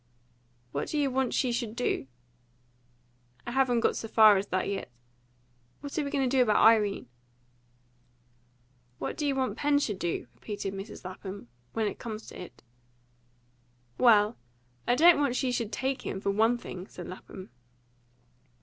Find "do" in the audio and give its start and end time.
0.87-0.97, 1.75-2.07, 6.37-6.41, 9.15-9.27, 9.99-10.25